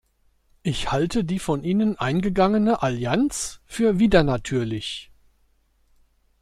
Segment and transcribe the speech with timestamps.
[0.63, 5.11] Ich halte die von ihnen eingegangene Allianz für widernatürlich.